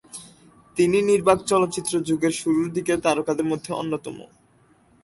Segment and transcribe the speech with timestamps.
[0.77, 4.17] তিনি নির্বাক চলচ্চিত্র যুগের শুরুর দিকের তারকাদের মধ্যে অন্যতম।